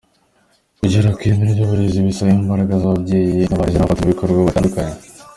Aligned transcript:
Kugera 0.79 1.09
ku 1.15 1.19
ireme 1.25 1.45
ry’uburezi 1.53 2.05
bisaba 2.07 2.31
imbaraga 2.41 2.73
z’ababyeyi, 2.81 3.41
abarezi, 3.53 3.77
n’abafatanyabikorwa 3.77 4.47
batandukanye. 4.47 4.95